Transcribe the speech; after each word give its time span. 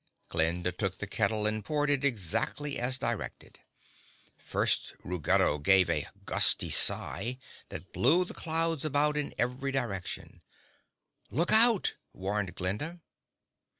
Glinda 0.29 0.71
took 0.71 0.97
the 0.97 1.05
kettle 1.05 1.45
and 1.45 1.63
poured 1.63 1.91
it 1.91 2.03
exactly 2.03 2.79
as 2.79 2.97
directed. 2.97 3.59
First 4.35 4.95
Ruggedo 5.03 5.59
gave 5.59 5.91
a 5.91 6.07
gusty 6.25 6.71
sigh 6.71 7.37
that 7.69 7.93
blew 7.93 8.25
the 8.25 8.33
clouds 8.33 8.83
about 8.83 9.15
in 9.15 9.35
every 9.37 9.71
direction. 9.71 10.41
"Look 11.29 11.51
out!" 11.53 11.93
warned 12.13 12.55
Glinda. 12.55 13.01